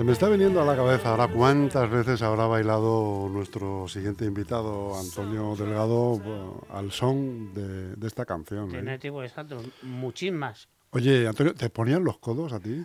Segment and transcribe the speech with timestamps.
[0.00, 4.98] Se me está viniendo a la cabeza ahora cuántas veces habrá bailado nuestro siguiente invitado,
[4.98, 8.68] Antonio Delgado, al son de, de esta canción.
[8.68, 8.72] ¿eh?
[8.72, 10.70] Tiene tipo exacto, muchísimas.
[10.92, 12.82] Oye, Antonio, ¿te ponían los codos a ti?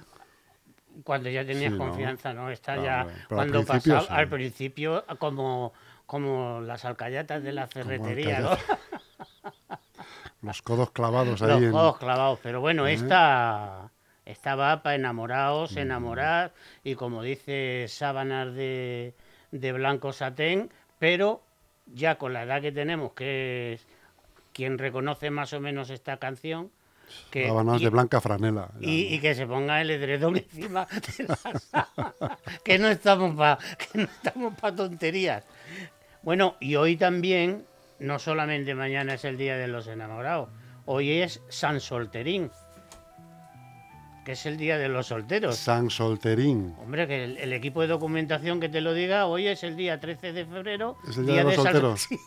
[1.06, 1.86] Cuando ya tenías Sí, ¿no?
[1.86, 2.50] confianza, ¿no?
[2.52, 3.02] Está Claro, ya.
[3.04, 4.08] al Cuando principio pasaba, sí.
[4.22, 5.72] al principio, como,
[6.06, 8.50] como las alcayatas de la ferretería, ¿no?
[10.42, 11.72] Los codos clavados ahí Los en...
[11.72, 12.40] codos clavados.
[12.44, 12.94] Pero bueno, ¿Eh?
[12.96, 13.90] esta
[14.26, 15.80] estaba para enamorados, Mm.
[15.80, 19.14] enamorar, y como dice, sábanas de,
[19.52, 21.42] de blanco satén, pero
[21.86, 23.88] ya con la edad que tenemos, que es
[24.54, 26.72] quien reconoce más o menos esta canción,
[27.30, 28.72] que, y- de blanca franela.
[28.82, 34.00] y, que se ponga el edredón encima de la sábana, que no estamos para que
[34.00, 35.46] no estamos para tonterías.
[36.24, 37.66] Bueno, y hoy también,
[38.00, 40.50] no solamente mañana es el día de los enamorados,
[40.86, 42.50] hoy es San Solterín,
[44.26, 45.56] que es el día de los solteros.
[45.56, 46.76] San Solterín.
[46.84, 50.00] Hombre, que el, el equipo de documentación que te lo diga, hoy es el día
[50.00, 50.98] 13 de febrero.
[51.08, 52.08] ¿Es el día de los solteros?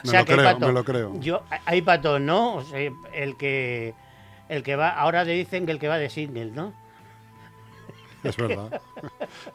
[0.00, 0.04] Sí.
[0.04, 1.20] Me O sea, lo que creo, me lo creo.
[1.20, 2.54] Yo, hay todos, ¿no?
[2.54, 2.78] O sea,
[3.12, 3.92] el que
[4.48, 6.72] el que va, ahora le dicen que el que va de single, ¿no?
[8.22, 8.80] Es verdad.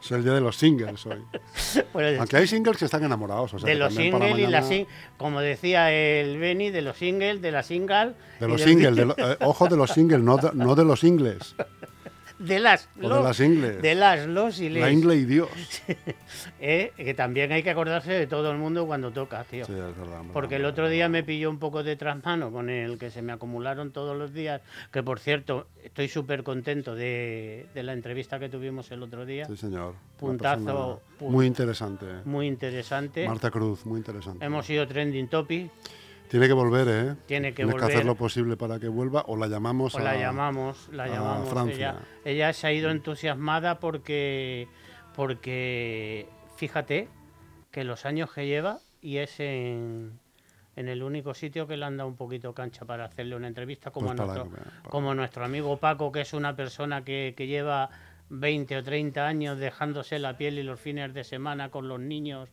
[0.02, 1.22] es el día de los singles hoy.
[1.92, 3.54] Bueno, Aunque hay singles que están enamorados.
[3.54, 6.96] O sea, de los singles y la mañana- sing, como decía el Benny, de los
[6.96, 8.14] singles, de la single.
[8.40, 11.04] De los singles, de lo- eh, ojo de los singles, no de, no de los
[11.04, 11.54] ingles.
[12.38, 13.82] De las O de las ingles.
[13.82, 15.48] de las los y La ingle y Dios.
[16.60, 19.64] eh, que también hay que acordarse de todo el mundo cuando toca, tío.
[19.64, 20.22] Sí, es verdad.
[20.32, 23.32] Porque el otro día me pilló un poco de trasmano con el que se me
[23.32, 24.60] acumularon todos los días,
[24.92, 29.46] que por cierto, estoy súper contento de, de la entrevista que tuvimos el otro día.
[29.46, 29.94] Sí, señor.
[30.18, 32.06] Puntazo, Muy interesante.
[32.24, 33.26] Muy interesante.
[33.28, 34.44] Marta Cruz, muy interesante.
[34.44, 35.70] Hemos sido trending topic,
[36.28, 37.14] Tiene que volver, ¿eh?
[37.26, 37.88] Tiene que Tienes volver.
[37.88, 40.02] que hacer lo posible para que vuelva o la llamamos o a...
[40.02, 41.48] la llamamos, la a llamamos.
[41.48, 41.96] Francia.
[42.24, 44.68] Ella, ella se ha ido entusiasmada porque,
[45.14, 47.08] porque fíjate
[47.70, 50.18] que los años que lleva y es en,
[50.76, 53.90] en el único sitio que le han dado un poquito cancha para hacerle una entrevista,
[53.90, 54.50] como, Pues a nuestro,
[54.88, 57.90] como nuestro amigo Paco, que es una persona que, que lleva
[58.28, 62.48] 20 o 30 años dejándose la piel y los fines de semana con los niños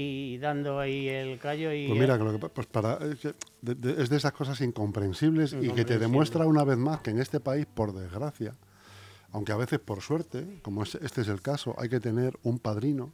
[0.00, 3.34] y dando ahí el callo y Pues mira, que lo que pues para, es, que
[3.62, 7.10] de, de- es de esas cosas incomprensibles y que te demuestra una vez más que
[7.10, 8.54] en este país, por desgracia,
[9.32, 12.60] aunque a veces por suerte, como es- este es el caso, hay que tener un
[12.60, 13.12] padrino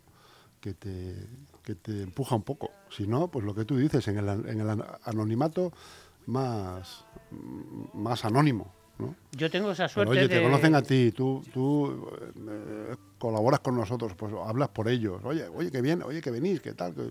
[0.61, 1.27] que te,
[1.62, 2.71] que te empuja un poco.
[2.91, 5.73] Si no, pues lo que tú dices, en el, an- en el an- anonimato
[6.27, 7.05] más,
[7.94, 8.73] más anónimo.
[8.99, 9.17] ¿no?
[9.33, 10.43] yo tengo esa Pero, suerte oye, te de...
[10.43, 12.09] conocen a ti, tú, tú
[12.49, 12.94] eh,
[13.25, 15.21] colaboras con nosotros, pues hablas por ellos.
[15.25, 16.95] Oye, oye, que bien, oye, que venís, que tal.
[16.95, 17.11] que-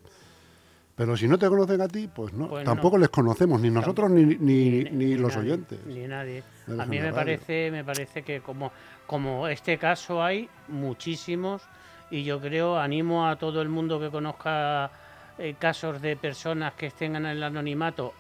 [0.96, 2.47] Pero si no te conocen a ti, pues no.
[2.50, 3.01] Pues tampoco no.
[3.01, 5.79] les conocemos, ni nosotros ni, ni, ni los nadie, oyentes.
[5.88, 6.44] Ni nadie.
[6.68, 7.16] A mí me radio.
[7.16, 8.71] parece, me parece que como,
[9.07, 11.63] como este caso hay muchísimos
[12.12, 14.92] y yo creo, animo a todo el mundo que conozca
[15.39, 18.13] eh, casos de personas que estén en el anonimato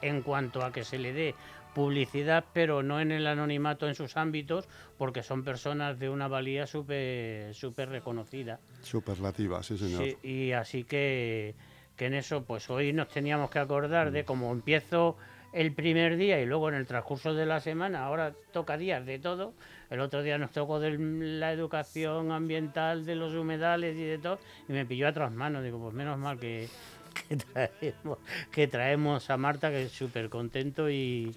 [0.00, 1.34] en cuanto a que se le dé
[1.74, 6.66] publicidad, pero no en el anonimato en sus ámbitos, porque son personas de una valía
[6.66, 8.60] súper súper reconocida.
[8.82, 10.04] Superlativa, sí, señor.
[10.04, 11.54] Sí, y así que,
[11.96, 15.16] que en eso, pues hoy nos teníamos que acordar de cómo empiezo
[15.52, 19.18] el primer día y luego en el transcurso de la semana, ahora toca días de
[19.18, 19.54] todo.
[19.90, 24.38] El otro día nos tocó de la educación ambiental, de los humedales y de todo,
[24.68, 25.64] y me pilló a tras manos.
[25.64, 26.68] Digo, pues menos mal que,
[27.28, 28.18] que, traemos,
[28.52, 31.34] que traemos a Marta, que es súper contento y,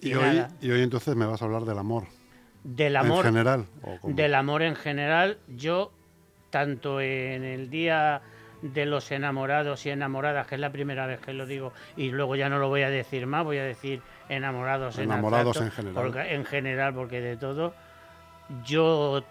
[0.00, 0.48] y Y hoy, nada.
[0.60, 2.04] y hoy entonces me vas a hablar del amor.
[2.64, 3.66] Del amor, En general.
[4.02, 5.92] del amor en general, yo,
[6.50, 8.20] tanto en el día
[8.62, 12.36] de los enamorados y enamoradas, que es la primera vez que lo digo, y luego
[12.36, 15.94] ya no lo voy a decir más, voy a decir enamorados, Enamorados en, en general.
[16.04, 17.74] porque- en general, porque de todo,
[18.64, 19.22] yo,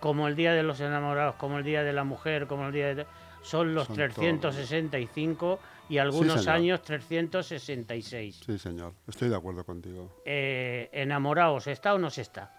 [0.00, 2.94] como el Día de los Enamorados, como el Día de la Mujer, como el Día
[2.94, 3.06] de...
[3.42, 5.58] Son los Son 365
[5.92, 6.54] y algunos señor.
[6.56, 8.40] años 366.
[8.46, 8.94] Sí, señor.
[9.08, 10.10] Estoy de acuerdo contigo.
[10.24, 12.50] Eh, ¿Enamorados está o no se está?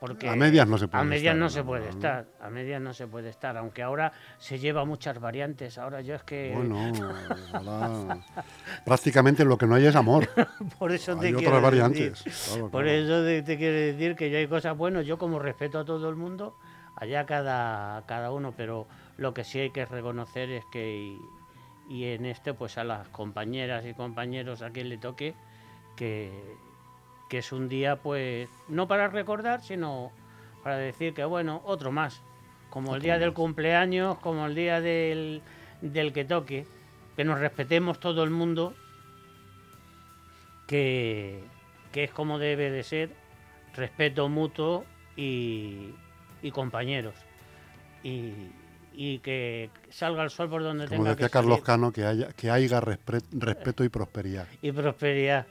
[0.00, 2.26] Porque A medias no se puede A medias estar, no se puede estar.
[2.40, 3.56] A medias no se puede estar.
[3.58, 5.76] Aunque ahora se lleva muchas variantes.
[5.76, 6.52] Ahora yo es que.
[6.54, 6.78] Bueno,
[7.52, 8.18] ahora
[8.84, 10.26] prácticamente lo que no hay es amor.
[10.78, 12.22] por eso te Hay quiero otras decir- variantes.
[12.48, 12.98] claro, Por claro.
[12.98, 15.04] eso te, te quiero decir que yo hay cosas buenas.
[15.06, 16.56] Yo, como respeto a todo el mundo,
[16.96, 18.54] allá cada, cada uno.
[18.56, 18.86] Pero
[19.18, 21.14] lo que sí hay que reconocer es que.
[21.90, 25.34] Y, en este, pues a las compañeras y compañeros a quien le toque,
[25.96, 26.30] que,
[27.28, 30.12] que es un día, pues, no para recordar, sino
[30.62, 32.22] para decir que, bueno, otro más.
[32.70, 35.42] Como el día del cumpleaños, como el día del,
[35.82, 36.66] del que toque,
[37.16, 38.72] que nos respetemos todo el mundo,
[40.68, 41.42] que,
[41.92, 43.10] que es como debe de ser,
[43.74, 44.84] respeto mutuo
[45.16, 45.90] y,
[46.42, 47.16] y compañeros.
[48.02, 48.32] Y,
[49.02, 52.04] y que salga el sol por donde Como tenga decía que Carlos salir Cano, que
[52.04, 54.46] haya, que haya respeto y prosperidad.
[54.60, 55.46] y prosperidad.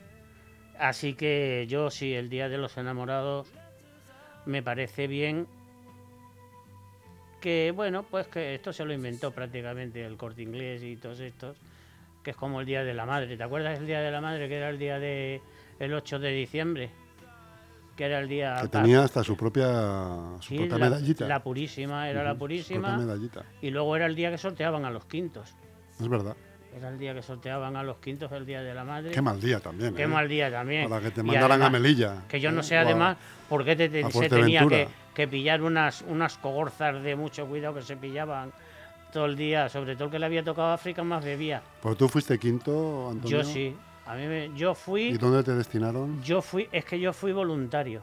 [0.77, 3.47] Así que yo sí, el Día de los Enamorados
[4.45, 5.47] me parece bien
[7.41, 11.57] que, bueno, pues que esto se lo inventó prácticamente el corte inglés y todos estos,
[12.23, 13.35] que es como el Día de la Madre.
[13.35, 15.41] ¿Te acuerdas del Día de la Madre, que era el día de
[15.79, 16.91] el 8 de diciembre?
[17.99, 18.59] Que era el día...
[18.61, 19.67] Que tenía hasta su propia,
[20.39, 21.27] su sí, propia la, medallita.
[21.27, 22.95] la purísima, era la purísima.
[22.95, 23.43] medallita.
[23.61, 25.53] Y luego era el día que sorteaban a los quintos.
[25.99, 26.33] Es verdad.
[26.73, 29.11] Era el día que sorteaban a los quintos, el Día de la Madre.
[29.11, 29.93] Qué mal día también.
[29.95, 30.07] Qué ¿eh?
[30.07, 30.87] mal día también.
[30.87, 32.23] Para que te mandaran a además, Melilla.
[32.29, 32.63] Que yo no ¿eh?
[32.63, 33.17] sé O a- además
[33.49, 37.81] por qué te, se tenía que, que pillar unas, unas cogorzas de mucho cuidado que
[37.81, 38.53] se pillaban
[39.11, 41.61] todo el día, sobre todo el que le había tocado a África más bebía.
[41.81, 43.39] Pues tú fuiste quinto, Antonio.
[43.39, 43.75] Yo sí,
[44.09, 46.21] a mí me- yo ¿Y fui, dónde te destinaron?
[46.23, 48.01] yo fui, es que yo fui voluntario.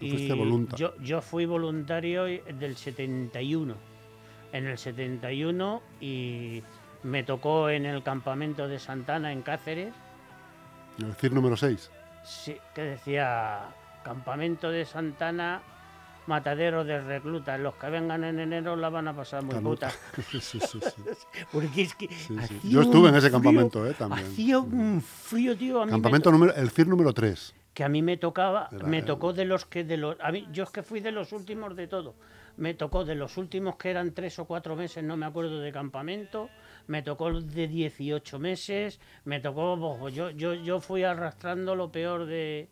[0.00, 0.76] Tú fuiste volunta.
[0.76, 3.74] yo, yo fui voluntario y- del 71.
[4.52, 6.62] En el 71 y
[7.02, 9.92] me tocó en el campamento de Santana en Cáceres.
[10.98, 11.90] El CIR número 6.
[12.24, 13.60] Sí, que decía
[14.04, 15.60] Campamento de Santana,
[16.26, 17.58] matadero de reclutas.
[17.60, 19.90] Los que vengan en enero la van a pasar muy puta.
[20.30, 21.02] sí, sí, sí, sí.
[21.52, 22.36] Porque es que sí.
[22.38, 24.26] hacía Yo estuve en ese frío- campamento, eh, también.
[24.26, 25.82] Hacía un frío, tío.
[25.82, 27.54] A mí me Campamento número, el CIR número 3.
[27.74, 30.32] que a mí me tocaba, Era- me era- tocó de los que de los, a
[30.32, 32.14] mí, yo es que fui de los últimos de todo.
[32.56, 35.70] Me tocó de los últimos que eran tres o cuatro meses, no me acuerdo de
[35.72, 36.48] campamento.
[36.86, 38.98] Me tocó de 18 meses.
[39.26, 42.70] Me tocó, yo, yo, yo fui arrastrando lo peor de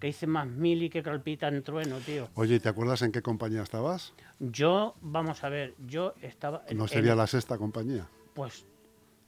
[0.00, 2.28] que hice más mil y que calpita en trueno, tío.
[2.34, 4.12] Oye, ¿y ¿te acuerdas en qué compañía estabas?
[4.38, 6.62] Yo, vamos a ver, yo estaba.
[6.68, 8.06] en- No sería en- la sexta compañía.
[8.34, 8.66] Pues,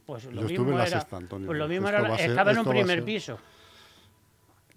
[0.04, 1.00] pues lo Yo mismo estuve en la era.
[1.00, 1.46] sexta, Antonio.
[1.46, 2.16] Pues lo mismo era.
[2.16, 3.38] ser- estaba en un primer piso.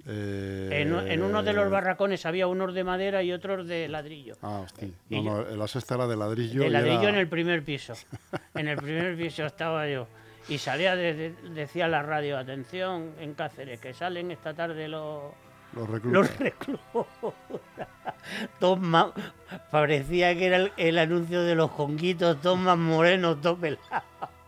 [0.08, 4.36] Eh, En, en uno de los barracones había unos de madera y otros de ladrillo.
[4.42, 4.88] Ah, hostia.
[5.10, 6.62] Y No, no, la sexta era de ladrillo.
[6.64, 7.94] de ladrillo era- en el primer piso.
[8.56, 10.08] En el primer piso estaba yo.
[10.50, 15.34] Y salía, de- de- decía la radio, atención, en Cáceres, que salen esta tarde los,
[15.74, 16.38] Los reclutas.
[18.60, 19.12] los más-
[19.72, 22.78] parecía que era el, anuncio de los jonguitos, todos más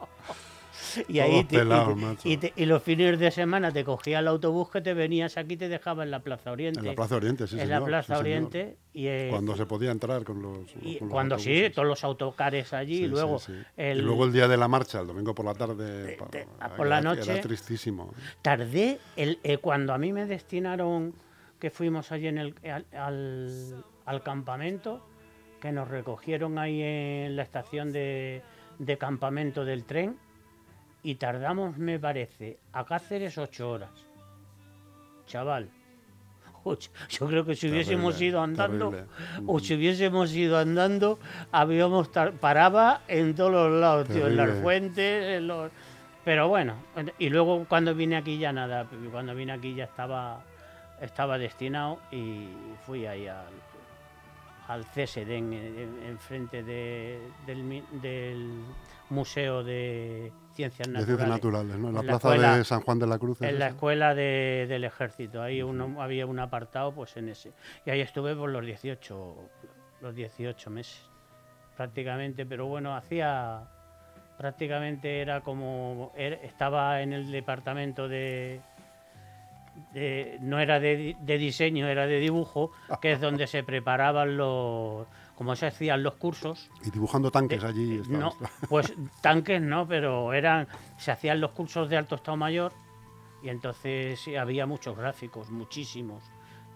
[0.95, 1.09] todos.
[1.09, 2.29] Y ahí te- y pelados, te- macho.
[2.29, 5.53] y, te- y los fines de semana te cogía el autobús que te venías aquí
[5.53, 6.79] y te dejaba en la Plaza Oriente.
[6.79, 7.81] En la Plaza Oriente, sí, en señor.
[7.81, 8.19] la Plaza sí.
[8.19, 8.77] Oriente.
[8.93, 10.59] Y, eh, Cuando se podía entrar con los.
[10.81, 14.01] y con los cuando sí, todos los autocares allí, Sí, y luego sí, el, Y
[14.01, 16.15] luego el día de la marcha, el domingo por la tarde.
[16.19, 17.39] pa- de- era- por la era noche.
[17.39, 18.13] tristísimo.
[18.41, 21.13] tardé el, eh, cuando a mí me destinaron
[21.59, 25.01] que fuimos allí en el, al, al- al campamento,
[25.62, 28.41] que nos recogieron ahí en la estación de,
[28.79, 30.17] de campamento del tren
[31.03, 33.91] y tardamos, me parece, a Cáceres ocho horas.
[35.27, 35.69] Chaval.
[36.65, 39.10] Ocho- Yo creo que si hubiésemos ido andando, terrible.
[39.48, 41.19] o si hubiésemos ido andando,
[41.51, 45.69] habíamos paraba en todos los lados, tío, en las fuentes, en los...
[46.24, 46.75] Pero bueno,
[47.19, 50.41] y luego cuando vine aquí ya nada, cuando vine aquí ya estaba,
[51.01, 52.48] estaba destinado y
[52.86, 53.43] fui ahí al,
[54.69, 55.50] al CSD en,
[56.50, 58.62] de- del, del
[59.10, 61.05] Museo de Ciencias De Naturales.
[61.17, 61.88] ciencias naturales, ¿no?
[61.89, 63.41] En la, En la plaza escuela- de San Juan de la Cruz.
[63.41, 67.51] ¿es En la escuela de- del ejército, ahí uno, había un apartado pues en ese.
[67.86, 69.36] Y ahí estuve por los 18,
[70.01, 71.10] los 18 meses,
[71.75, 73.62] prácticamente, pero bueno, hacía,
[74.38, 78.62] prácticamente era como, era- estaba en el departamento de,
[79.93, 85.07] de- no era de diseño, era de dibujo, que es donde se preparaban los,
[85.43, 87.95] como se hacían los cursos, Y dibujando tanques de- allí.
[87.97, 88.33] estaba- no,
[88.69, 92.71] pues tanques no, pero eran se hacían los cursos de alto estado mayor
[93.43, 96.23] y entonces había muchos gráficos, muchísimos.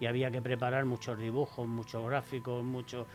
[0.00, 3.06] Y había que preparar muchos dibujos, muchos gráficos, muchos...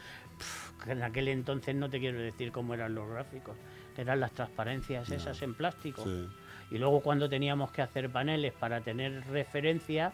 [0.87, 3.55] En aquel entonces no te quiero decir cómo eran los gráficos,
[3.95, 6.03] eran las transparencias esas en plástico.
[6.03, 6.27] Sí.
[6.71, 10.11] Y luego cuando teníamos que hacer paneles para tener referencia,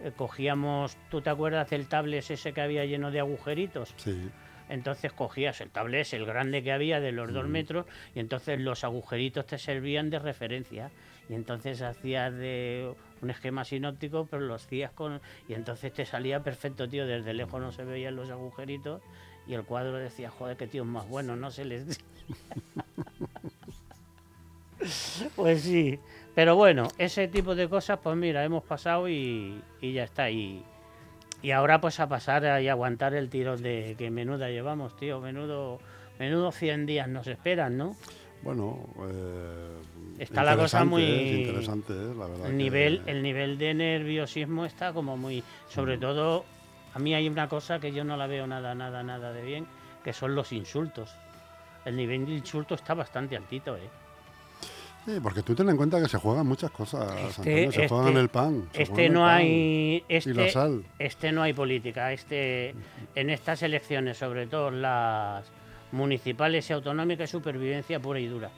[0.00, 3.92] eh, cogíamos, ¿tú te acuerdas del tablet ese que había lleno de agujeritos?
[3.98, 4.28] Sí.
[4.68, 8.84] Entonces cogías el tablet, el grande que había de los dos metros, y entonces los
[8.84, 10.90] agujeritos te servían de referencia.
[11.28, 15.20] Y entonces hacías de un esquema sinóptico, pero lo hacías con.
[15.48, 17.06] Y entonces te salía perfecto, tío.
[17.06, 19.02] Desde lejos no se veían los agujeritos,
[19.46, 22.00] y el cuadro decía, joder, qué tío más bueno, no se les.
[25.36, 25.98] pues sí.
[26.34, 30.30] Pero bueno, ese tipo de cosas, pues mira, hemos pasado y, y ya está.
[30.30, 30.62] Y,
[31.42, 35.20] y ahora pues a pasar a- y aguantar el tirón de que menuda llevamos, tío.
[35.20, 35.78] Menudo,
[36.18, 37.96] menudo 100 días nos esperan, ¿no?
[38.42, 38.78] Bueno,
[39.10, 39.78] eh,
[40.18, 42.46] Está la cosa muy- es interesante, es, la verdad.
[42.46, 45.42] El que- nivel, el nivel de nerviosismo está como muy...
[45.68, 46.44] Sobre todo,
[46.94, 49.66] a mí hay una cosa que yo no la veo nada, nada, nada de bien,
[50.04, 51.14] que son los insultos.
[51.84, 53.88] El nivel de insulto está bastante altito, ¿eh?
[55.06, 57.88] Sí, porque tú ten en cuenta que se juegan muchas cosas, Este- Antonio, se este-
[57.88, 58.68] juegan el pan.
[58.72, 60.04] se Este juegan el no pan hay...
[60.08, 60.84] Este, Y la sal.
[60.98, 62.12] este no hay política.
[62.12, 62.74] Este,
[63.14, 65.46] en estas elecciones, sobre todo las
[65.92, 68.50] municipales y autonómicas, supervivencia pura y dura.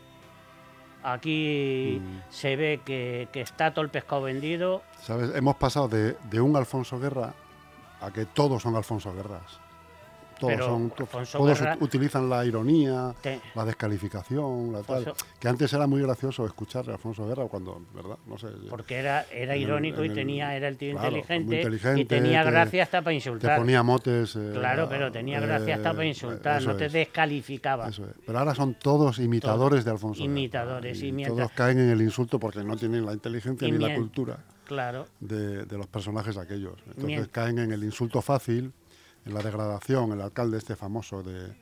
[1.02, 2.18] Aquí Mm.
[2.30, 4.82] se ve que, que está todo el pescado vendido.
[5.00, 5.30] ¿Sabes?
[5.34, 7.32] Hemos pasado de, de un Alfonso Guerra
[8.00, 9.60] a que todos son Alfonso Guerras.
[10.40, 14.96] Todos, Pero son, Alfonso todos Guerra- ut- utilizan la ironía, Te- la descalificación, la tal.
[14.98, 18.16] Alfonso- Que antes era muy gracioso escuchar a Alfonso Guerra cuando, ¿verdad?
[18.26, 18.48] No sé.
[18.70, 22.42] porque era, era el- irónico y el- tenía, era el tío claro, inteligente, y tenía
[22.44, 23.58] te- gracia hasta para te insultar.
[23.58, 24.34] ponía motes.
[24.36, 27.88] eh, Claro, pero tenía gracia hasta eh, para insultar, no te es, descalificaba.
[27.88, 28.12] eso es.
[28.24, 30.32] Pero ahora son todos imitadores de Alfonso Guerra.
[30.32, 33.76] Imitadores, y y mientras- todos caen en el insulto porque no tienen la inteligencia ni
[33.78, 34.38] la cultura.
[34.64, 36.74] Claro, de, de los personajes aquellos.
[36.86, 38.72] Entonces Mien- caen en el insulto fácil,
[39.26, 41.52] en la degradación, el alcalde este famoso de...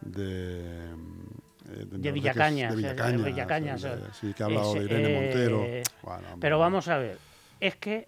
[0.00, 0.94] De, eh,
[1.66, 2.74] de Enrique- Villacañas.
[2.74, 4.10] de eh, Villacañas, de Villacañas, el de- eh.
[4.20, 5.58] sí, que ha hablado de Irene eh, Montero.
[6.02, 7.18] Bueno, Pero vamos a ver,
[7.60, 8.06] es que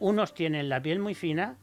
[0.00, 1.56] unos tienen la piel muy fina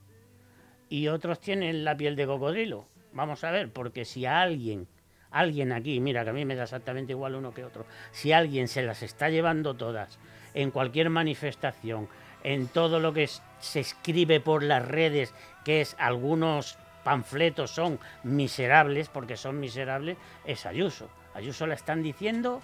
[0.89, 2.86] y otros tienen la piel de cocodrilo.
[3.13, 4.88] Vamos a ver, porque si a alguien,
[5.29, 8.67] alguien aquí, mira que a mí me da exactamente igual uno que otro, si alguien
[8.67, 10.17] se las está llevando todas
[10.55, 12.08] en cualquier manifestación,
[12.43, 13.29] en todo lo que
[13.60, 20.65] se escribe por las redes, que es algunos panfletos son miserables, porque son miserables, es
[20.65, 21.10] Ayuso.
[21.34, 22.62] Ayuso la están diciendo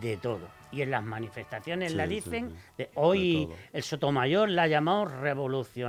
[0.00, 0.48] de todo.
[0.70, 2.50] Y en las manifestaciones Sí, la dicen.
[2.50, 2.56] sí.
[2.76, 3.56] de- hoy todo.
[3.72, 5.06] el Sotomayor la ha llamado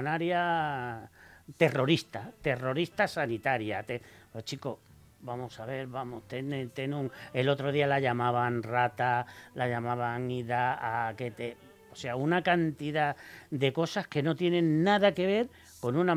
[0.09, 1.09] revolucionaria
[1.57, 3.83] terrorista, terrorista sanitaria.
[3.83, 4.01] Te-
[4.31, 4.79] Pues, chico,
[5.21, 7.11] vamos a ver, vamos, ten, ten un...
[7.33, 9.25] El otro día la llamaban rata,
[9.55, 11.57] la llamaban ida a que te...
[11.91, 13.15] O sea, una cantidad
[13.49, 15.49] de cosas que no tienen nada que ver
[15.79, 16.13] con una,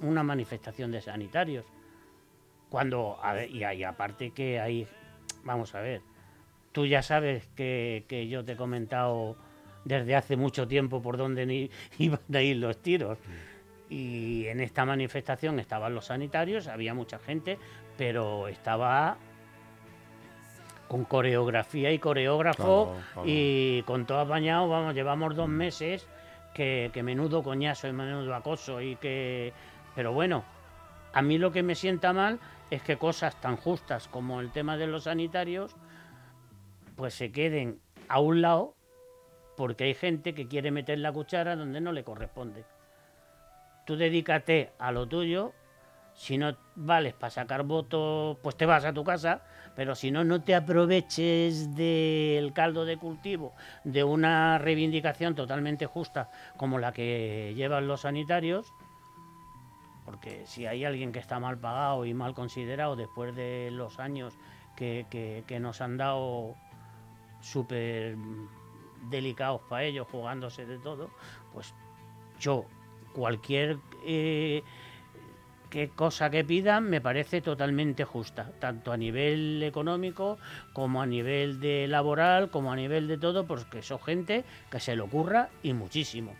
[0.00, 1.64] una manifestación de sanitarios.
[2.70, 4.86] Cuando, a ver, y, y aparte que hay,
[5.44, 6.00] vamos a ver,
[6.72, 9.36] tú ya sabes que, que yo te he comentado
[9.84, 13.18] desde hace mucho tiempo por dónde ni- iban a ir los tiros.
[13.90, 17.58] Y en esta manifestación estaban los sanitarios, había mucha gente,
[17.98, 19.18] pero estaba
[20.88, 23.22] con coreografía y coreógrafo Claro, claro.
[23.28, 26.06] y con todo apañado, vamos, llevamos dos meses
[26.54, 29.52] que, menudo coñazo y menudo acoso y que...
[29.94, 30.44] Pero bueno,
[31.12, 32.40] a mí lo que me sienta mal
[32.70, 35.76] es que cosas tan justas como el tema de los sanitarios
[36.96, 38.74] pues se queden a un lado
[39.56, 42.64] porque hay gente que quiere meter la cuchara donde no le corresponde.
[43.86, 45.52] Tú dedícate a lo tuyo,
[46.14, 49.40] si no vales para sacar votos, pues te vas a tu casa,
[49.74, 53.52] pero si no, no te aproveches del caldo de cultivo
[53.84, 58.72] de una reivindicación totalmente justa como la que llevan los sanitarios,
[60.04, 64.34] porque si hay alguien que está mal pagado y mal considerado después de los años
[64.76, 66.54] que, que- nos han dado
[67.40, 68.16] súper
[69.10, 71.08] delicados para ellos, jugándose de todo,
[71.52, 71.72] pues
[72.40, 72.64] yo
[73.14, 74.62] cualquier eh,
[75.72, 80.36] que cosa que pidan me parece totalmente justa, tanto a nivel económico
[80.74, 84.94] como a nivel de laboral, como a nivel de todo, porque son gente que se
[84.94, 86.34] le ocurra y muchísimo.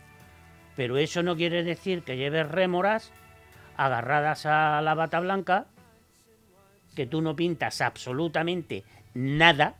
[0.75, 3.11] Pero eso no quiere decir que lleves rémoras
[3.75, 5.65] agarradas a la bata blanca,
[6.95, 8.83] que tú no pintas absolutamente
[9.15, 9.77] nada,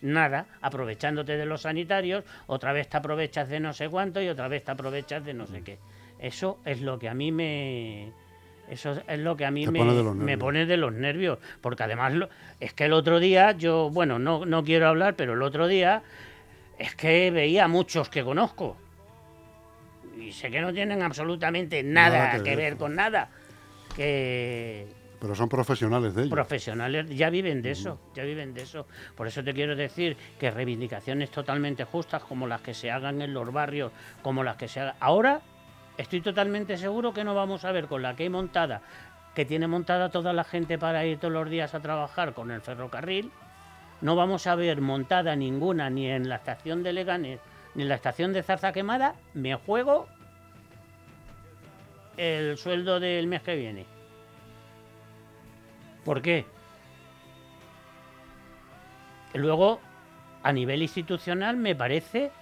[0.00, 4.48] nada, aprovechándote de los sanitarios, otra vez te aprovechas de no sé cuánto y otra
[4.48, 5.78] vez te aprovechas de no sé qué.
[6.18, 8.12] Eso es lo que a mí me,
[8.70, 10.40] Eso es lo que a mí me, pone de los me nervios.
[10.40, 11.38] pone de los nervios.
[11.60, 12.28] Porque además lo-
[12.60, 16.02] es que el otro día, yo, bueno, no, no quiero hablar, pero el otro día
[16.78, 18.76] es que veía a muchos que conozco.
[20.20, 23.30] Y sé que no tienen absolutamente nada, Nada que ver con nada.
[23.96, 24.86] Que,
[25.20, 26.30] Pero son profesionales de ello.
[26.30, 28.86] profesionales ya viven de eso, ya viven de eso.
[29.16, 33.32] Por eso te quiero decir que reivindicaciones totalmente justas como las que se hagan en
[33.34, 34.94] los barrios, como las que se hagan.
[35.00, 35.40] Ahora
[35.98, 38.80] estoy totalmente seguro que no vamos a ver con la que hay montada,
[39.34, 42.62] que tiene montada toda la gente para ir todos los días a trabajar con el
[42.62, 43.30] ferrocarril,
[44.00, 47.40] no vamos a ver montada ninguna ni en la estación de Leganés
[47.74, 50.08] ni en la estación de Zarza Quemada, me juego
[52.16, 53.86] el sueldo del mes que viene.
[56.04, 56.46] ¿Por qué?
[59.34, 59.80] Luego,
[60.42, 62.32] a nivel institucional, me parece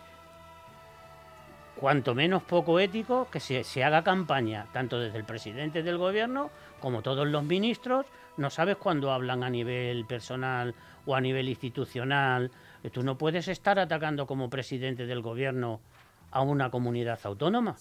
[1.79, 6.51] cuanto menos poco ético que se, se haga campaña, tanto desde el presidente del gobierno
[6.81, 8.07] como todos los ministros.
[8.37, 10.75] No sabes cuándo hablan a nivel personal
[11.07, 12.51] o a nivel institucional.
[12.93, 15.81] Tú no puedes estar atacando como presidente del gobierno
[16.31, 17.77] a una comunidad autónoma.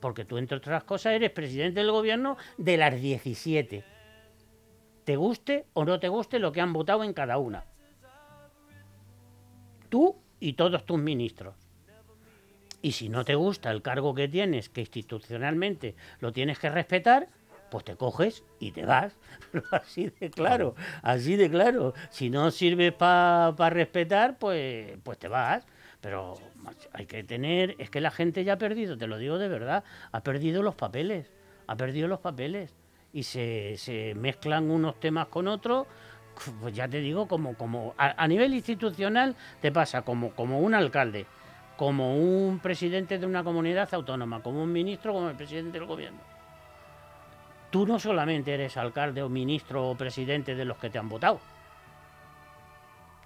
[0.00, 3.94] Porque tú, entre otras cosas, eres presidente del gobierno de las 17
[5.04, 7.64] te guste o no te guste lo que han votado en cada una.
[9.88, 11.54] Tú y todos tus ministros.
[12.84, 17.28] Y si no te gusta el cargo que tienes, que institucionalmente lo tienes que respetar,
[17.70, 19.16] pues te coges y te vas.
[19.72, 21.94] así de claro, así de claro.
[22.10, 25.66] Si no sirve para respetar, pues, pues te vas.
[26.02, 26.34] Pero
[26.92, 29.82] hay que tener, es que la gente ya ha perdido, te lo digo de verdad,
[30.12, 31.32] ha perdido los papeles,
[31.66, 32.74] ha perdido los papeles
[33.14, 35.86] y se, se mezclan unos temas con otros,
[36.60, 40.74] pues ya te digo, como, como a, a nivel institucional te pasa como, como un
[40.74, 41.24] alcalde,
[41.76, 46.20] como un presidente de una comunidad autónoma, como un ministro, como el presidente del gobierno.
[47.70, 51.40] Tú no solamente eres alcalde o ministro o presidente de los que te han votado.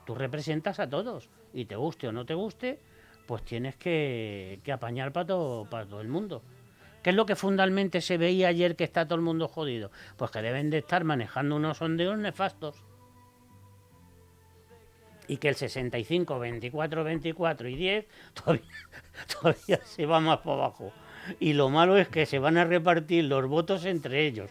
[0.06, 2.78] Tú representas a todos y te guste o no te guste,
[3.26, 6.42] pues tienes que, que apañar para todo, para todo el mundo.
[7.02, 9.90] ¿Qué es lo que fundamentalmente se veía ayer que está todo el mundo jodido?
[10.16, 12.82] Pues que deben de estar manejando unos sondeos nefastos.
[15.28, 18.64] Y que el 65, 24, 24 y 10 todavía,
[19.40, 20.92] todavía se va más para abajo.
[21.38, 24.50] Y lo malo es que se van a repartir los votos entre ellos.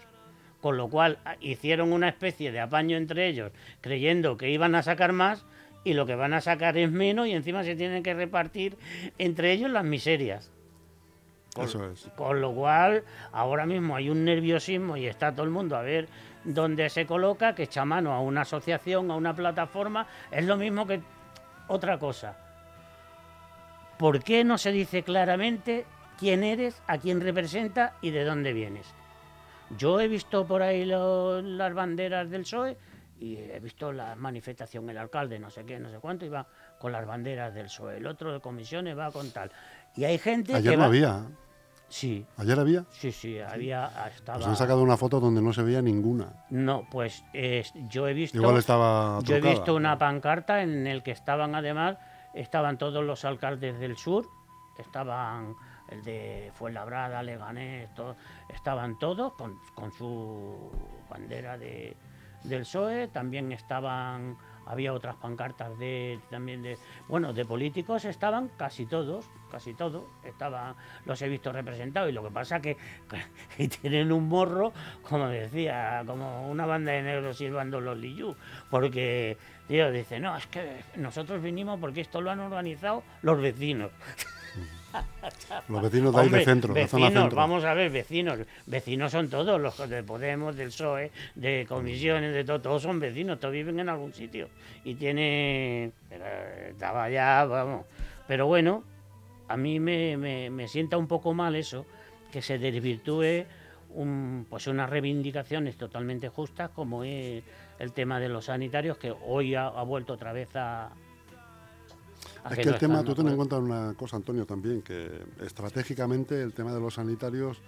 [0.61, 4.83] Con lo cual a- hicieron una especie de apaño entre ellos, creyendo que iban a
[4.83, 5.45] sacar más
[5.83, 8.77] y lo que van a sacar es menos y encima se tienen que repartir
[9.17, 10.51] entre ellos las miserias.
[11.63, 12.07] Eso es.
[12.15, 16.07] Con lo cual, ahora mismo hay un nerviosismo y está todo el mundo a ver
[16.43, 20.07] dónde se coloca, que echa mano a una asociación, a una plataforma.
[20.31, 21.01] Es lo mismo que
[21.67, 22.37] otra cosa.
[23.97, 25.85] ¿Por qué no se dice claramente
[26.19, 28.87] quién eres, a quién representa y de dónde vienes?
[29.77, 32.77] Yo he visto por ahí lo- las banderas del PSOE
[33.19, 36.45] y he visto la manifestación, el alcalde, no sé qué, no sé cuánto, iba
[36.79, 37.97] con las banderas del PSOE.
[37.97, 39.51] El otro de comisiones va con tal.
[39.95, 41.23] Y hay gente que Ayer no va- había.
[41.89, 42.85] Sí, Ayer había.
[42.91, 44.39] sí, sí, había, estaba...
[44.39, 46.45] Pues han sacado una foto donde no se veía ninguna.
[46.49, 48.37] No, pues eh, yo he visto...
[48.37, 51.97] Igual estaba Yo he visto una pancarta en el que estaban además,
[52.33, 54.27] estaban todos los alcaldes del sur,
[54.77, 55.55] estaban
[55.89, 58.17] el de Fuenlabrada, Leganés, todo-
[58.49, 60.69] estaban todos con, con su
[61.09, 61.95] bandera de,
[62.43, 68.85] del PSOE, también estaban, había otras pancartas de también de, bueno, de políticos estaban casi
[68.85, 72.77] todos, casi todos, estaban, los he visto representados y lo que pasa que,
[73.57, 78.35] que tienen un morro, como decía, como una banda de negros silbando los Liyu,
[78.69, 83.91] porque tío dice, no, es que nosotros vinimos porque esto lo han organizado los vecinos.
[85.67, 87.37] Los vecinos de ahí Hombre, de centro, de zona vecinos, centro.
[87.37, 88.39] vamos a ver, vecinos.
[88.65, 93.39] Vecinos son todos, los de Podemos, del PSOE, de comisiones, de todo, todos son vecinos,
[93.39, 94.49] todos viven en algún sitio.
[94.83, 95.91] Y tiene.
[96.69, 97.85] Estaba ya, vamos.
[98.27, 98.83] Pero bueno,
[99.47, 101.85] a mí me, me, me sienta un poco mal eso,
[102.31, 103.45] que se desvirtúe
[103.93, 107.43] un, pues unas reivindicaciones totalmente justas, como es
[107.79, 110.87] el tema de los sanitarios, que hoy ha, ha vuelto otra vez a.
[112.43, 115.09] a Es que el tema, tú ten en cuenta una cosa, Antonio, también, que
[115.41, 117.61] estratégicamente el tema de los sanitarios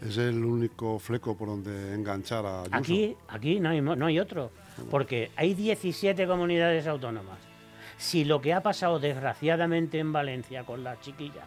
[0.00, 2.76] es el único fleco por donde enganchar a Ayuso.
[2.78, 4.50] Aquí, aquí no hay, no hay otro,
[4.90, 7.49] porque hay 17 comunidades autónomas.
[8.00, 11.44] Si lo que ha pasado desgraciadamente en Valencia con la chiquilla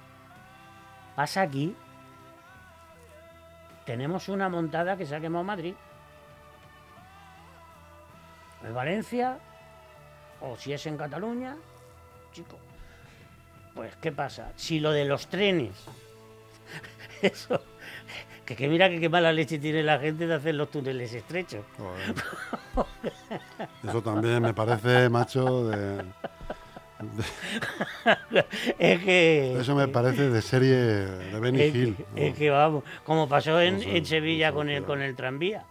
[1.16, 1.76] pasa aquí,
[3.88, 5.74] tenemos una montada que se ha quemado Madrid.
[8.62, 9.40] En Valencia,
[10.42, 11.58] o si es en Cataluña,
[12.32, 12.60] chico.
[13.74, 14.54] Pues, ¿qué pasa?
[14.56, 15.74] Si lo de los trenes,
[17.24, 17.64] eso,
[18.46, 21.66] Que, que mira que qué mala leche tiene la gente de hacer los túneles estrechos.
[21.78, 22.14] Joder.
[23.88, 26.04] Eso también me parece, macho, de,
[28.80, 29.58] es que.
[29.60, 31.96] eso me parece de serie de Benny es, Hill.
[32.16, 35.02] es que vamos, como pasó en, No sé, en Sevilla no sé, con el, con
[35.02, 35.66] el tranvía,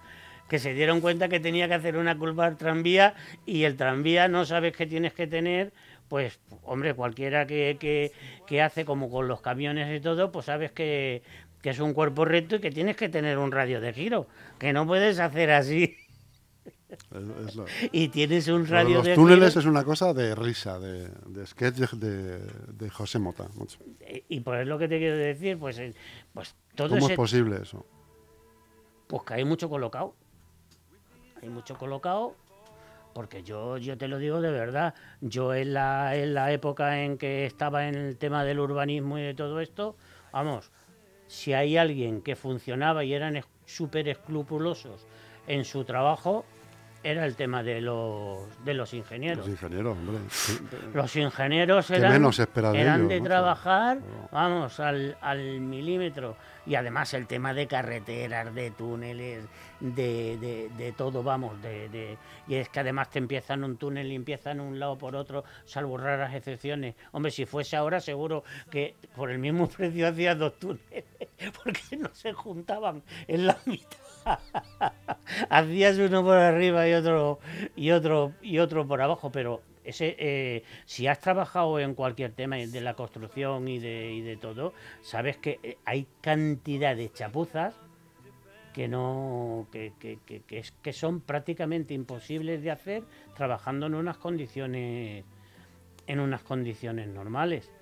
[0.49, 3.15] que se dieron cuenta que tenía que hacer una curva al tranvía
[3.47, 5.73] y el tranvía no sabes qué tienes que tener,
[6.09, 8.13] pues, hombre, cualquiera que, que,
[8.47, 11.23] que hace como con los camiones y todo, pues sabes que,
[11.63, 14.27] que es un cuerpo recto y que tienes que tener un radio de giro,
[14.59, 15.97] que no puedes hacer así
[16.91, 19.61] Es- es lo- y tienes un radio los de túneles giro.
[19.61, 23.49] es una cosa de risa, de, de sketch de, de- José Mota.
[23.55, 23.79] macho.
[24.29, 25.95] Y pues es lo que te quiero decir, pues, eh,
[26.35, 27.87] pues todo ¿Cómo ese es posible eso?
[29.07, 30.15] Pues que hay mucho colocado.
[31.43, 32.35] Hay mucho colocado.
[33.15, 37.19] Porque yo, yo te lo digo de verdad, yo en la, en la época en
[37.19, 39.97] que estaba en el tema del urbanismo y de todo esto,
[40.33, 40.71] vamos,
[41.33, 45.07] si hay alguien que funcionaba y eran súper escrupulosos
[45.47, 46.45] en su trabajo,
[47.05, 49.39] era el tema de los, de los ingenieros.
[49.47, 50.19] Los ingenieros, hombre.
[50.95, 52.45] Los ingenieros ¿Qué eran, menos de
[52.81, 53.27] eran ellos, de no?
[53.27, 53.99] trabajar,
[54.31, 56.37] vamos, al, al milímetro.
[56.65, 59.45] Y además el tema de carreteras, de túneles,
[59.81, 61.61] de, de- de todo, vamos.
[61.61, 65.17] De, de- y es que además te empiezan un túnel y empiezan un lado por
[65.17, 66.95] otro, salvo raras excepciones.
[67.11, 71.05] Hombre, si fuese ahora, seguro que por el mismo precio hacías dos túneles,
[71.65, 73.99] porque no se juntaban en la mitad.
[75.51, 77.41] Hacías uno por arriba y otro
[77.77, 82.57] y otro y otro por abajo, pero ese eh, si has trabajado en cualquier tema
[82.57, 87.81] de la construcción y de, todo, sabes que eh, hay cantidad de chapuzas
[88.73, 90.43] que no que, que- que-
[90.83, 95.25] que son prácticamente imposibles de hacer trabajando en unas condiciones
[96.07, 97.73] en unas condiciones normales.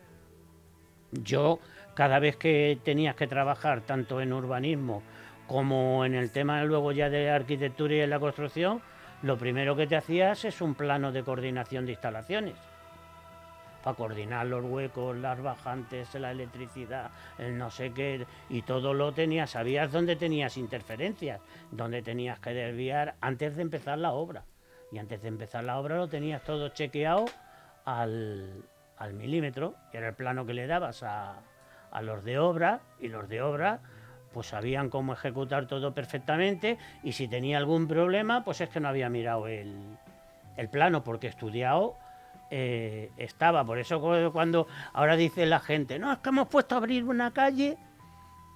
[1.12, 1.61] Yo,
[1.94, 5.03] cada vez que tenías que trabajar tanto en urbanismo
[5.51, 8.81] como en el tema luego ya de arquitectura y en la construcción,
[9.23, 12.55] lo primero que te hacías es un plano de coordinación de instalaciones.
[13.83, 19.11] Para coordinar los huecos, las bajantes, la electricidad, el no sé qué, y todo lo
[19.11, 21.41] tenías, sabías dónde tenías interferencias,
[21.73, 24.45] dónde tenías que desviar antes de empezar la obra.
[24.93, 27.25] Y antes de empezar la obra lo tenías todo chequeado
[27.85, 28.63] al,
[28.99, 31.41] al milímetro, que era el plano que le dabas a,
[31.91, 33.81] a los de obra, y los de obra
[34.33, 38.88] pues sabían cómo ejecutar todo perfectamente, y si tenía algún problema, pues es que no
[38.88, 39.77] había mirado el,
[40.57, 41.97] el plano, porque estudiado
[42.51, 43.64] eh, estaba.
[43.64, 47.05] Por eso cu- cuando ahora dice la gente, no, es que hemos puesto a abrir
[47.05, 47.77] una calle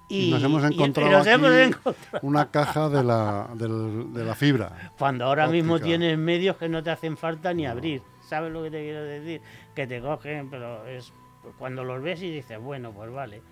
[0.08, 2.18] y, nos hemos y encontrado nos hemos encontrado.
[2.26, 4.90] una caja de la, de la fibra.
[4.98, 8.02] Cuando ahora mismo tienes medios que no te hacen falta ni abrir.
[8.28, 9.40] ¿Sabes lo que te quiero decir?
[9.74, 11.12] Que te cogen, pero es
[11.58, 13.42] cuando los ves y dices, bueno, pues vale.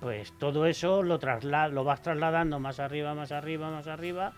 [0.00, 4.32] Pues todo eso lo, lo vas trasladando más arriba, más arriba, más arriba.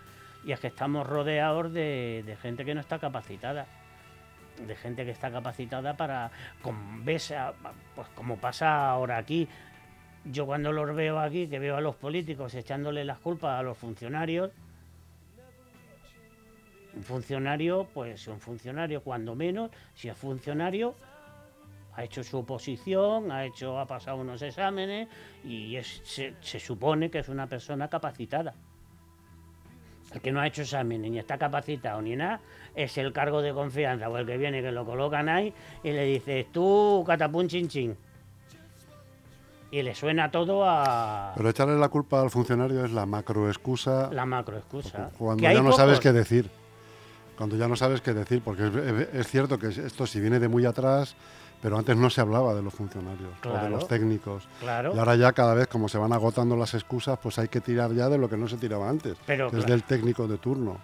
[0.45, 3.67] Y es que estamos rodeados de, gente que no está capacitada.
[4.65, 6.31] De gente que está capacitada para.
[6.61, 7.33] Como, ves,
[7.95, 9.47] pues como pasa ahora aquí.
[10.25, 13.77] Yo cuando los veo aquí, que veo a los políticos echándole las culpas a los
[13.77, 14.51] funcionarios,
[16.93, 20.95] un funcionario, pues un funcionario cuando menos, si es funcionario,
[21.99, 25.09] ha hecho su oposición, ha hecho, ha pasado unos exámenes
[25.43, 28.53] y es- se, se supone que es una persona capacitada.
[30.13, 32.39] El que no ha hecho exámenes ni está capacitado ni nada
[32.73, 36.05] es el cargo de confianza o el que viene que lo colocan ahí y le
[36.05, 37.97] dices tú catapún chin chin.
[39.71, 44.25] Y le suena todo a Pero echarle la culpa al funcionario es la macroexcusa la
[44.25, 45.11] macro excusa.
[45.17, 46.49] cuando ya no sabes qué decir.
[47.37, 48.69] Cuando ya no sabes qué decir, porque
[49.13, 51.15] es cierto que esto si viene de muy atrás,
[51.61, 54.47] pero antes no se hablaba de los funcionarios o de los técnicos.
[54.59, 54.95] Claro.
[54.95, 57.93] Y ahora ya cada vez como se van agotando las excusas, pues hay que tirar
[57.93, 60.77] ya de lo que no se tiraba antes, Pero que es del técnico de turno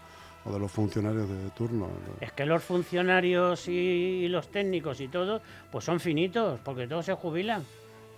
[0.46, 1.88] o de los funcionarios de turno.
[2.22, 7.14] Es que los funcionarios y los técnicos y todo, pues son finitos, porque todos se
[7.14, 7.64] jubilan.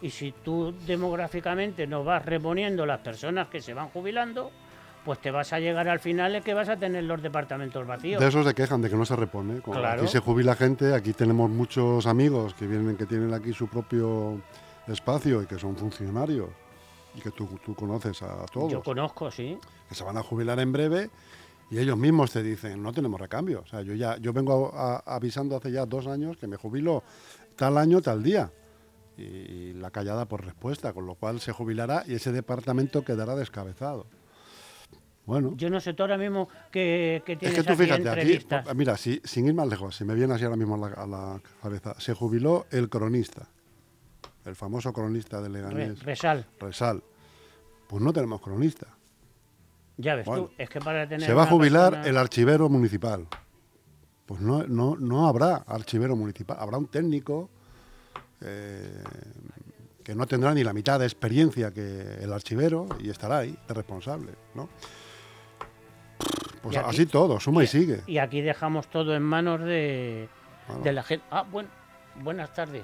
[0.01, 4.51] Y si tú demográficamente no vas reponiendo las personas que se van jubilando,
[5.07, 8.19] pues te vas a llegar al final de que vas a tener los departamentos vacíos.
[8.21, 9.61] De esos se quejan de que no se repone.
[9.61, 10.01] Claro.
[10.01, 14.41] Aquí se jubila gente, aquí tenemos muchos amigos que vienen, que tienen aquí su propio
[14.85, 16.49] espacio y que son funcionarios
[17.15, 19.57] y que tú, tú conoces a todos, Yo conozco, sí.
[19.87, 21.09] que se van a jubilar en breve
[21.71, 23.61] y ellos mismos te dicen, no tenemos recambio.
[23.61, 26.57] O sea, yo ya yo vengo a- a- avisando hace ya dos años que me
[26.57, 27.01] jubilo
[27.55, 28.51] tal año, tal día.
[29.17, 34.05] Y la callada por respuesta, con lo cual se jubilará y ese departamento quedará descabezado.
[35.27, 38.09] Bueno, Yo no sé tú ahora mismo que, que es tienes que tú aquí fíjate,
[38.09, 38.75] aquí, entrevistas.
[38.75, 41.05] mira, si, sin ir más lejos, si me viene así ahora mismo a la, a
[41.05, 43.45] la cabeza, se jubiló el cronista,
[44.45, 46.47] el famoso cronista de Re- Leganés, Resal.
[46.59, 47.03] Resal.
[47.87, 48.87] Pues no tenemos cronista.
[49.97, 50.45] Ya ves Bueno.
[50.45, 51.25] tú, es que para tener.
[51.27, 53.27] Se va a jubilar persona- el archivero municipal.
[54.25, 57.49] Pues no, no, no habrá archivero municipal, habrá un técnico
[58.41, 59.03] eh,
[60.03, 63.73] que no tendrá ni la mitad de experiencia que el archivero y estará ahí de
[63.73, 64.69] responsable, ¿no?
[66.67, 68.01] Pues Y aquí- así todo, suma y sigue.
[68.07, 70.27] Y aquí dejamos todo en manos de,
[70.67, 70.83] Bueno.
[70.83, 71.25] de la gente.
[71.31, 71.69] Ah, bueno,
[72.15, 72.83] buenas tardes.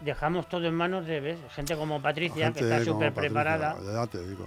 [0.00, 1.38] Dejamos todo en manos de ¿ves?
[1.54, 3.76] gente como Patricia, que está súper preparada.
[3.84, 4.46] Ya te digo.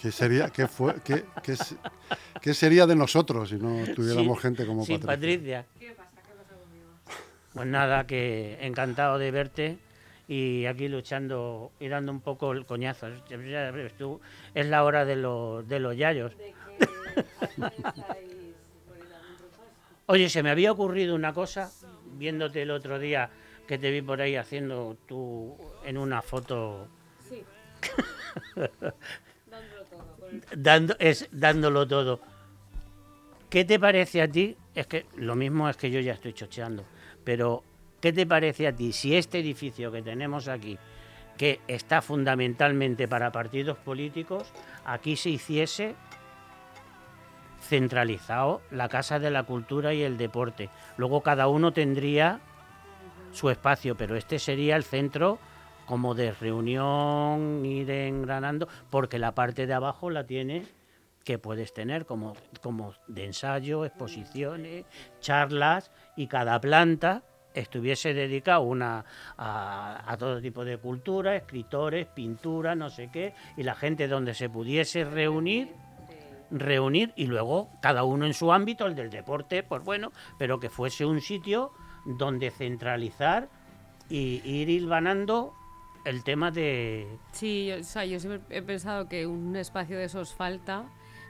[0.00, 1.76] ¿Qué sería, qué fue, qué, qué se-
[2.40, 5.62] qué sería de nosotros si no tuviéramos Sí, gente como sí, Patricia?
[5.62, 5.96] Patricia.
[7.54, 9.78] Pues nada, que encantado de verte
[10.28, 13.08] y aquí luchando y dando un poco el coñazo.
[13.28, 14.20] Ya ves tú,
[14.54, 16.32] es la hora de, los de los yayos.
[20.06, 21.70] Oye, se me había ocurrido una cosa,
[22.18, 23.30] viéndote el otro día
[23.66, 26.88] que te vi por ahí haciendo tú en una foto.
[27.28, 27.42] Sí.
[29.50, 30.16] Dándolo todo.
[30.18, 32.20] con el- dando, es, dándolo todo.
[33.48, 34.56] ¿Qué te parece a ti?
[34.74, 36.84] Es que lo mismo es que yo ya estoy chocheando,
[37.24, 37.62] pero
[38.02, 40.76] ¿qué te parece a ti si este edificio que tenemos aquí,
[41.38, 44.52] que está fundamentalmente para partidos políticos,
[44.84, 45.94] aquí se hiciese
[47.60, 50.68] centralizado la Casa de la Cultura y el Deporte?
[50.98, 52.40] Luego cada uno tendría
[53.30, 55.38] su espacio, pero este sería el centro
[55.86, 60.74] como de reunión, ir engranando, porque la parte de abajo la tienes
[61.24, 64.86] que puedes tener como, como de ensayo, exposiciones,
[65.20, 67.22] charlas y cada planta
[67.54, 69.04] estuviese dedicada una
[69.36, 74.48] a, todo tipo de cultura, escritores, pintura, no sé qué, y la gente donde se
[74.48, 75.70] pudiese reunir
[76.50, 80.68] reunir y luego cada uno en su ámbito, el del deporte, pues bueno, pero que
[80.68, 81.72] fuese un sitio
[82.04, 83.48] donde centralizar
[84.10, 85.54] y ir hilvanando
[86.04, 87.06] el tema de...
[87.32, 90.84] Sí, o sea, yo siempre he pensado que un espacio de esos falta.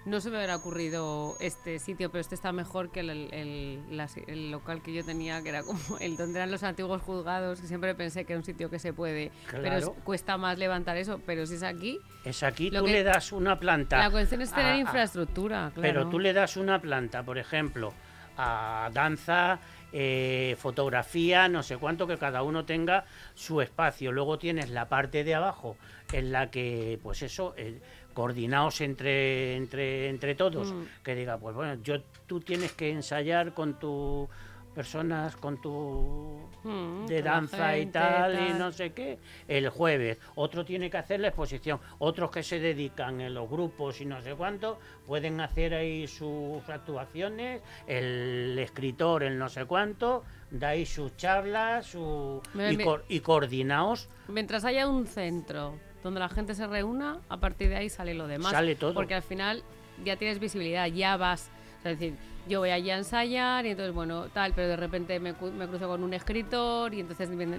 [0.04, 4.16] No se me hubiera ocurrido este sitio, pero este está mejor que el, el- las-
[4.16, 7.68] el local que yo tenía, que era como el donde eran los antiguos juzgados, que
[7.68, 11.20] siempre pensé que era un sitio que se puede, pero es- cuesta más levantar eso,
[11.24, 13.98] pero si es aquí, Es aquí, tú que- le das una planta...
[13.98, 15.80] la cuestión es tener a- infraestructura, claro.
[15.82, 17.92] Pero tú le das una planta, por ejemplo,
[18.36, 19.60] a danza,
[19.92, 24.10] eh, fotografía, no sé cuánto, que cada uno tenga su espacio.
[24.10, 25.76] Luego tienes la parte de abajo
[26.12, 27.78] en la que, pues eso, eh,
[28.12, 30.82] coordinados entre, entre, entre todos, Mm.
[31.02, 34.28] que diga, pues bueno, yo, tú tienes que ensayar con tus
[34.74, 40.16] personas, con tu Mm, de danza y tal, y no sé qué, el jueves.
[40.36, 41.78] Otro tiene que hacer la exposición.
[41.98, 46.66] Otros que se dedican en los grupos y no sé cuánto, pueden hacer ahí sus
[46.70, 47.60] actuaciones.
[47.86, 54.08] El escritor, el no sé cuánto, da ahí sus charlas su, y, cor- y coordinaos.
[54.28, 58.26] Mientras haya un centro donde la gente se reúna, a partir de ahí sale lo
[58.26, 58.50] demás.
[58.52, 58.94] Sale todo.
[58.94, 59.62] Porque al final
[60.04, 61.50] ya tienes visibilidad, ya vas.
[61.78, 62.14] o sea, Es decir,
[62.48, 65.86] yo voy allí a ensayar y entonces, bueno, tal, pero de repente me, me cruzo
[65.86, 67.56] con un escritor y entonces viene,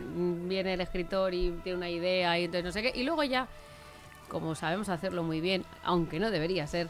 [0.47, 2.91] viene el escritor y tiene una idea y entonces no sé qué.
[2.99, 3.47] Y luego ya,
[4.27, 6.89] como sabemos hacerlo muy bien, aunque no debería ser,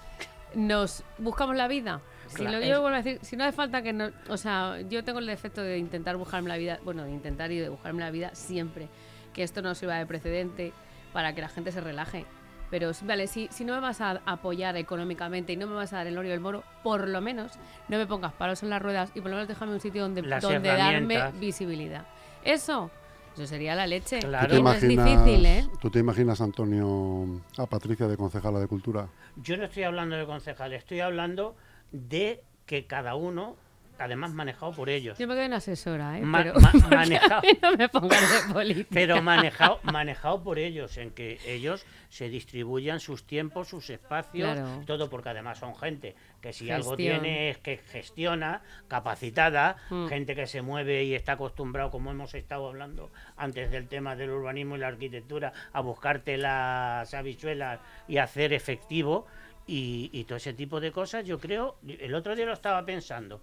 [0.55, 2.01] nos buscamos la vida.
[2.27, 4.37] Si Claro, lo es- yo vuelvo a decir, si no hace falta que no, o
[4.37, 7.69] sea, yo tengo el defecto de intentar buscarme la vida, bueno, de intentar y de
[7.69, 8.87] buscarme la vida siempre,
[9.33, 10.73] que esto no sirva de precedente
[11.13, 12.25] para que la gente se relaje.
[12.69, 15.97] Pero vale, si, si no me vas a apoyar económicamente y no me vas a
[15.97, 17.51] dar el oro y el moro, por lo menos
[17.87, 20.23] no me pongas palos en las ruedas y por lo menos déjame un sitio donde,
[20.23, 22.07] Las donde darme visibilidad.
[22.43, 22.89] Eso,
[23.35, 24.19] eso sería la leche.
[24.19, 24.47] Claro.
[24.47, 25.67] ¿Tú te no es imaginas, difícil, ¿eh?
[25.79, 29.07] ¿Tú te imaginas, Antonio, a Patricia de concejala de Cultura?
[29.35, 31.55] Yo no estoy hablando de concejales, estoy hablando
[31.91, 33.55] de que cada uno,
[33.99, 35.17] además manejado por ellos.
[35.17, 36.21] Yo me quedo en asesora, ¿eh?
[36.21, 37.41] Ma- pero ma- manejado.
[37.61, 38.89] no me pongas de política.
[38.91, 44.83] Pero manejado, manejado por ellos, en que ellos se distribuyan sus tiempos, sus espacios, Claro.
[44.85, 46.75] todo porque además son gente que si Gestión.
[46.75, 50.07] algo tiene es que gestiona, capacitada, Mm.
[50.07, 54.29] gente que se mueve y está acostumbrado, como hemos estado hablando antes del tema del
[54.29, 59.25] urbanismo y la arquitectura, a buscarte las habichuelas y hacer efectivo
[59.67, 63.41] y, y todo ese tipo de cosas, yo creo, el otro día lo estaba pensando,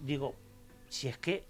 [0.00, 0.34] digo,
[0.88, 1.44] si es que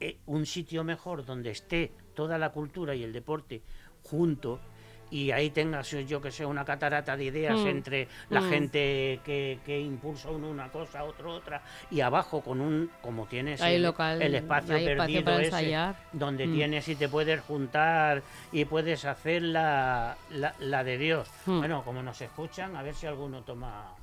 [0.00, 3.62] eh, un sitio mejor donde esté toda la cultura y el deporte
[4.02, 4.60] junto
[5.08, 8.48] y ahí tengas yo que sé una catarata de ideas Mm, entre la mm.
[8.50, 13.60] gente que, que impulsa uno una cosa otro otra y abajo con un como tienes
[13.60, 16.54] el, local, el espacio espacio perdido para ese, donde Mm.
[16.54, 22.02] tienes y te puedes juntar y puedes hacer la, la, la de Dios bueno como
[22.02, 23.94] nos escuchan a ver si alguno toma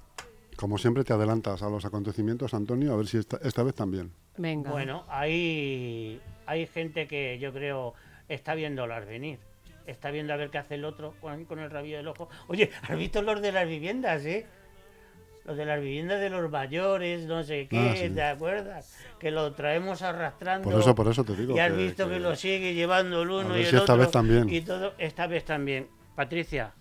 [0.55, 4.11] Como siempre te adelantas a los acontecimientos, Antonio, a ver si esta, esta vez también.
[4.37, 4.71] Venga.
[4.71, 7.93] Bueno, hay, hay gente que yo creo
[8.29, 9.39] está viéndolas venir.
[9.85, 12.29] está viendo a ver qué hace el otro con, con el rabillo del ojo.
[12.47, 14.45] Oye, ¿has visto los de las viviendas, eh?
[15.45, 18.09] Los de las viviendas de los mayores, no sé qué, Ah, sí.
[18.09, 18.97] ¿te acuerdas?
[19.19, 20.69] Que lo traemos arrastrando.
[20.69, 21.53] Por eso, por eso te digo.
[21.55, 23.75] Y has que- visto que, que- lo sigue llevando el uno ver y el si
[23.75, 23.97] esta otro.
[24.05, 24.49] vez también.
[24.49, 25.87] Y todo, esta vez también.
[26.15, 26.71] Patricia,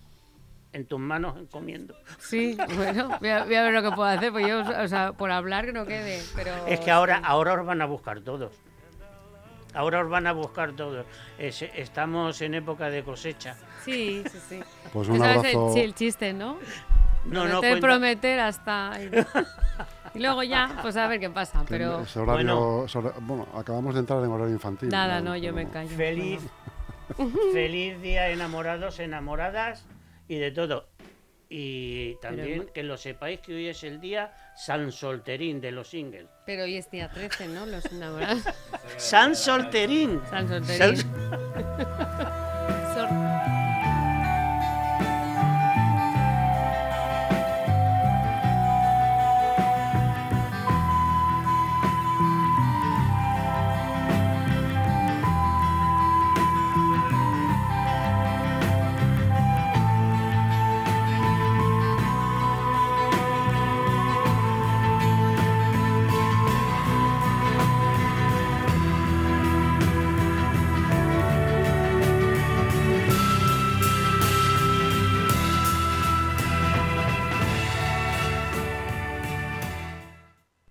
[0.73, 1.95] en tus manos encomiendo.
[2.19, 5.13] Sí, bueno, voy a, voy a ver lo que puedo hacer, pues yo, o sea,
[5.13, 6.51] por hablar que no quede, pero...
[6.67, 7.23] Es que ahora, sí.
[7.25, 8.51] ahora os van a buscar todos.
[9.75, 11.05] Ahora os van a buscar todos.
[11.37, 13.55] Es- estamos en época de cosecha.
[13.85, 14.59] Sí, sí, sí.
[14.91, 15.67] Pues un sabes abrazo.
[15.69, 16.57] el, sí, el chiste, ¿no?
[17.25, 18.91] No, no, prometer, prometer hasta...
[20.15, 22.03] Y luego ya, pues a ver qué pasa, pero...
[22.15, 22.85] horario-
[23.21, 23.47] Bueno.
[23.55, 24.89] acabamos de entrar en horario infantil.
[24.89, 25.31] Nada, ¿no?
[25.31, 25.89] no, yo me callo.
[25.97, 26.39] Feliz,
[27.51, 29.87] feliz día enamorados, enamoradas
[30.27, 30.89] y de todo.
[31.49, 35.87] Y también Pero- que lo sepáis que hoy es el día San Solterín de los
[35.89, 36.27] singles.
[36.47, 37.65] Pero hoy es día 13, ¿no?
[37.67, 38.41] Los enamorados.
[38.97, 40.19] San Solterín.
[40.29, 40.97] San Solterín.
[40.97, 42.33] San-